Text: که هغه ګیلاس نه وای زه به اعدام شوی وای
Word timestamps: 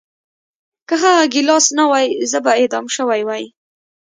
که 0.87 0.95
هغه 1.03 1.23
ګیلاس 1.33 1.65
نه 1.77 1.83
وای 1.89 2.07
زه 2.31 2.37
به 2.43 2.51
اعدام 2.59 2.85
شوی 2.95 3.21
وای 3.27 3.43